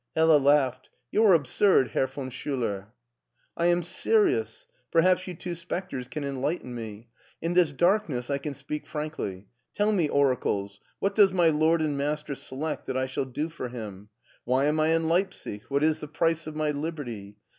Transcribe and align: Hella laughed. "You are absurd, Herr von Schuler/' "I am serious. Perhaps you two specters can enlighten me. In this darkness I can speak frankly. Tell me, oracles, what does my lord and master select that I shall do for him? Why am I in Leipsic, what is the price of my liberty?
Hella 0.15 0.37
laughed. 0.39 0.89
"You 1.11 1.23
are 1.25 1.33
absurd, 1.35 1.89
Herr 1.89 2.07
von 2.07 2.31
Schuler/' 2.31 2.87
"I 3.55 3.67
am 3.67 3.83
serious. 3.83 4.65
Perhaps 4.91 5.27
you 5.27 5.35
two 5.35 5.53
specters 5.53 6.07
can 6.07 6.23
enlighten 6.23 6.73
me. 6.73 7.09
In 7.39 7.53
this 7.53 7.71
darkness 7.71 8.27
I 8.31 8.39
can 8.39 8.55
speak 8.55 8.87
frankly. 8.87 9.45
Tell 9.75 9.91
me, 9.91 10.09
oracles, 10.09 10.81
what 10.97 11.13
does 11.13 11.31
my 11.33 11.49
lord 11.49 11.83
and 11.83 11.95
master 11.99 12.33
select 12.33 12.87
that 12.87 12.97
I 12.97 13.05
shall 13.05 13.25
do 13.25 13.47
for 13.47 13.69
him? 13.69 14.09
Why 14.43 14.65
am 14.65 14.79
I 14.79 14.87
in 14.95 15.07
Leipsic, 15.07 15.69
what 15.69 15.83
is 15.83 15.99
the 15.99 16.07
price 16.07 16.47
of 16.47 16.55
my 16.55 16.71
liberty? 16.71 17.37